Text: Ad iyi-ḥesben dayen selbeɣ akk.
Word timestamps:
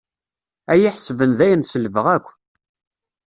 Ad 0.71 0.77
iyi-ḥesben 0.77 1.31
dayen 1.39 1.63
selbeɣ 1.65 2.05
akk. 2.15 2.27